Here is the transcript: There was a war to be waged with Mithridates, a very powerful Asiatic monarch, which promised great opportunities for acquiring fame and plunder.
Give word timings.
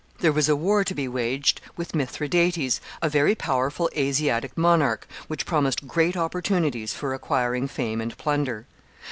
There 0.17 0.31
was 0.33 0.49
a 0.49 0.55
war 0.55 0.83
to 0.83 0.95
be 0.95 1.07
waged 1.07 1.61
with 1.77 1.93
Mithridates, 1.93 2.81
a 3.03 3.07
very 3.07 3.35
powerful 3.35 3.87
Asiatic 3.95 4.57
monarch, 4.57 5.07
which 5.27 5.45
promised 5.45 5.87
great 5.87 6.17
opportunities 6.17 6.91
for 6.91 7.13
acquiring 7.13 7.67
fame 7.67 8.01
and 8.01 8.17
plunder. 8.17 8.65